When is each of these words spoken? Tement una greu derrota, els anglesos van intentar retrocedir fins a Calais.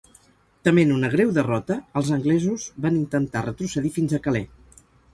Tement 0.67 0.93
una 0.95 1.09
greu 1.15 1.33
derrota, 1.35 1.77
els 2.03 2.11
anglesos 2.17 2.67
van 2.89 3.01
intentar 3.05 3.47
retrocedir 3.49 3.97
fins 4.01 4.21
a 4.21 4.25
Calais. 4.29 4.87